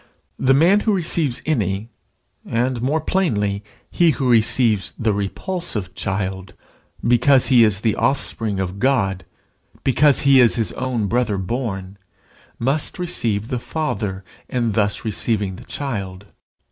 [0.39, 1.91] The man who receives any,
[2.43, 6.55] and more plainly he who receives the repulsive child,
[7.07, 9.25] because he is the offspring of God,
[9.83, 11.99] because he is his own brother born,
[12.57, 16.25] must receive the Father in thus receiving the child.